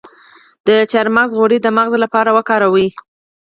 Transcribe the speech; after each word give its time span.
د 0.67 0.69
چارمغز 0.91 1.31
غوړي 1.39 1.57
د 1.61 1.67
مغز 1.77 1.93
لپاره 2.03 2.29
وکاروئ 2.37 2.87